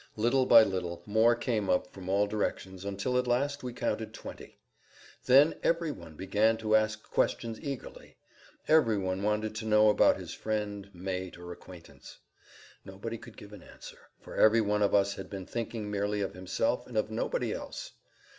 Little 0.15 0.47
by 0.47 0.63
little 0.63 1.03
more 1.05 1.35
came 1.35 1.69
up 1.69 1.85
from 1.93 2.09
all 2.09 2.25
directions 2.25 2.85
until 2.85 3.19
at 3.19 3.27
last 3.27 3.61
we 3.61 3.71
counted 3.71 4.15
twenty. 4.15 4.57
Then 5.27 5.53
every 5.61 5.91
one 5.91 6.15
began 6.15 6.57
to 6.57 6.75
ask 6.75 7.03
questions 7.03 7.61
eagerly; 7.61 8.17
every 8.67 8.97
one 8.97 9.21
wanted 9.21 9.53
to 9.57 9.65
know 9.67 9.89
about 9.91 10.17
his 10.17 10.33
friend, 10.33 10.89
mate, 10.91 11.37
or 11.37 11.51
acquaintance. 11.51 12.17
Nobody 12.83 13.19
could 13.19 13.37
give 13.37 13.53
an 13.53 13.61
answer, 13.61 14.09
for 14.19 14.35
every 14.35 14.59
one 14.59 14.81
of 14.81 14.95
us 14.95 15.13
had 15.13 15.29
been 15.29 15.45
thinking 15.45 15.91
merely 15.91 16.21
of 16.21 16.33
himself 16.33 16.87
and 16.87 16.97
of 16.97 17.11
nobody 17.11 17.53
else. 17.53 17.91